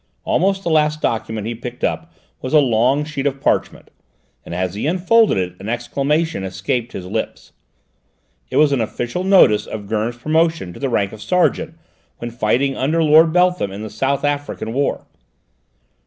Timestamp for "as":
4.55-4.73